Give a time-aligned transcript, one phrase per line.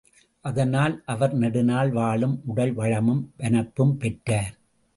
[0.45, 4.53] அதனால் அவர் நெடுநாள் வாழும் உடல் வளமும் வனப்பும் பெற்றார்.